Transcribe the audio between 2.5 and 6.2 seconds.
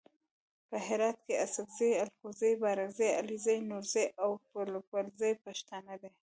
بارګزي علیزي نورزي او پوپلزي پښتانه دي.